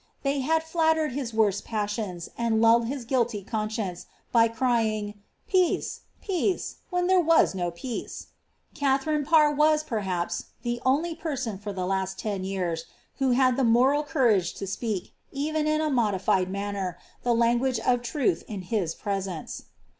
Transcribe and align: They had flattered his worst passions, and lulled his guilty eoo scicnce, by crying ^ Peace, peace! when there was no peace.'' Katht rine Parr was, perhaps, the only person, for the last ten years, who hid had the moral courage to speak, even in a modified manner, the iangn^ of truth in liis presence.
They 0.23 0.39
had 0.39 0.63
flattered 0.63 1.11
his 1.11 1.31
worst 1.31 1.63
passions, 1.63 2.27
and 2.35 2.59
lulled 2.59 2.87
his 2.87 3.05
guilty 3.05 3.43
eoo 3.47 3.69
scicnce, 3.69 4.07
by 4.31 4.47
crying 4.47 5.05
^ 5.13 5.13
Peace, 5.47 6.01
peace! 6.23 6.77
when 6.89 7.05
there 7.05 7.19
was 7.19 7.53
no 7.53 7.69
peace.'' 7.69 8.29
Katht 8.73 9.05
rine 9.05 9.23
Parr 9.23 9.53
was, 9.53 9.83
perhaps, 9.83 10.45
the 10.63 10.81
only 10.83 11.13
person, 11.13 11.59
for 11.59 11.71
the 11.71 11.85
last 11.85 12.17
ten 12.17 12.43
years, 12.43 12.85
who 13.19 13.29
hid 13.29 13.35
had 13.37 13.57
the 13.57 13.63
moral 13.63 14.01
courage 14.01 14.55
to 14.55 14.65
speak, 14.65 15.13
even 15.31 15.67
in 15.67 15.81
a 15.81 15.91
modified 15.91 16.49
manner, 16.49 16.97
the 17.21 17.35
iangn^ 17.35 17.77
of 17.85 18.01
truth 18.01 18.43
in 18.47 18.63
liis 18.63 18.97
presence. 18.97 19.65